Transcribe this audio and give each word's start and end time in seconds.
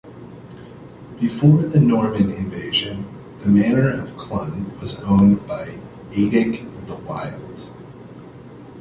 Before 1.19 1.61
the 1.61 1.79
Norman 1.79 2.31
invasion, 2.31 3.05
the 3.37 3.49
manor 3.49 4.01
of 4.01 4.17
Clun 4.17 4.75
was 4.81 4.99
owned 5.03 5.45
by 5.47 5.75
Eadric 6.11 6.65
the 6.87 6.95
Wild. 6.95 7.69